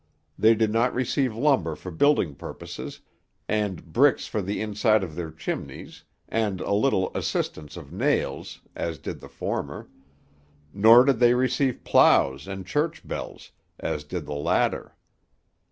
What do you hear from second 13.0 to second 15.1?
bells, as did the latter.